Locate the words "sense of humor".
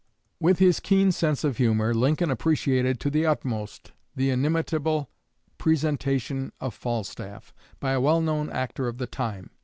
1.11-1.93